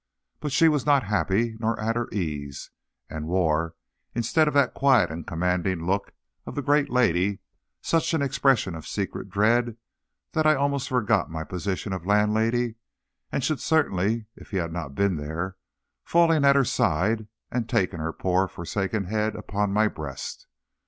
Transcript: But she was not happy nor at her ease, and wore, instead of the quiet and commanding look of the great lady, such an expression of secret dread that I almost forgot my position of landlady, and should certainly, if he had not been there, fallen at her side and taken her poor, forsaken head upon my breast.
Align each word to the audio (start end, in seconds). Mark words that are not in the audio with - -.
But 0.39 0.51
she 0.51 0.67
was 0.67 0.83
not 0.83 1.03
happy 1.03 1.57
nor 1.59 1.79
at 1.79 1.95
her 1.95 2.09
ease, 2.11 2.71
and 3.07 3.27
wore, 3.27 3.75
instead 4.15 4.47
of 4.47 4.55
the 4.55 4.67
quiet 4.67 5.11
and 5.11 5.27
commanding 5.27 5.85
look 5.85 6.13
of 6.47 6.55
the 6.55 6.63
great 6.63 6.89
lady, 6.89 7.37
such 7.83 8.11
an 8.15 8.21
expression 8.23 8.73
of 8.73 8.87
secret 8.87 9.29
dread 9.29 9.77
that 10.31 10.47
I 10.47 10.55
almost 10.55 10.89
forgot 10.89 11.29
my 11.29 11.43
position 11.43 11.93
of 11.93 12.07
landlady, 12.07 12.77
and 13.31 13.43
should 13.43 13.59
certainly, 13.59 14.25
if 14.35 14.49
he 14.49 14.57
had 14.57 14.71
not 14.73 14.95
been 14.95 15.17
there, 15.17 15.55
fallen 16.03 16.45
at 16.45 16.55
her 16.55 16.65
side 16.65 17.27
and 17.51 17.69
taken 17.69 17.99
her 17.99 18.11
poor, 18.11 18.47
forsaken 18.47 19.03
head 19.03 19.35
upon 19.35 19.71
my 19.71 19.87
breast. 19.87 20.47